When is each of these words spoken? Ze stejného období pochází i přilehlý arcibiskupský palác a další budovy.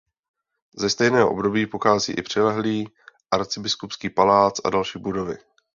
Ze 0.77 0.89
stejného 0.89 1.31
období 1.31 1.65
pochází 1.65 2.13
i 2.13 2.21
přilehlý 2.21 2.89
arcibiskupský 3.31 4.09
palác 4.09 4.53
a 4.63 4.69
další 4.69 4.99
budovy. 4.99 5.37